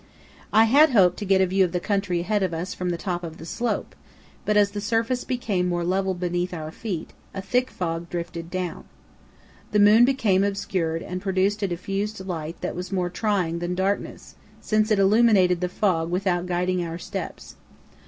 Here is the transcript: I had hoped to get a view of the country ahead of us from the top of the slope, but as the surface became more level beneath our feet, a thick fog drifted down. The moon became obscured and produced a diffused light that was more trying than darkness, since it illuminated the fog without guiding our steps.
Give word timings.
I 0.51 0.63
had 0.63 0.89
hoped 0.93 1.17
to 1.17 1.25
get 1.25 1.41
a 1.41 1.45
view 1.45 1.63
of 1.63 1.73
the 1.73 1.79
country 1.79 2.21
ahead 2.21 2.41
of 2.41 2.55
us 2.55 2.73
from 2.73 2.89
the 2.89 2.97
top 2.97 3.23
of 3.23 3.37
the 3.37 3.45
slope, 3.45 3.95
but 4.45 4.57
as 4.57 4.71
the 4.71 4.81
surface 4.81 5.23
became 5.23 5.69
more 5.69 5.83
level 5.83 6.15
beneath 6.15 6.55
our 6.55 6.71
feet, 6.71 7.13
a 7.35 7.39
thick 7.43 7.69
fog 7.69 8.09
drifted 8.09 8.49
down. 8.49 8.85
The 9.73 9.77
moon 9.79 10.03
became 10.03 10.43
obscured 10.43 11.03
and 11.03 11.21
produced 11.21 11.61
a 11.61 11.67
diffused 11.67 12.25
light 12.25 12.61
that 12.61 12.75
was 12.75 12.91
more 12.91 13.11
trying 13.11 13.59
than 13.59 13.75
darkness, 13.75 14.33
since 14.59 14.89
it 14.89 14.97
illuminated 14.97 15.61
the 15.61 15.69
fog 15.69 16.09
without 16.09 16.47
guiding 16.47 16.83
our 16.83 16.97
steps. 16.97 17.57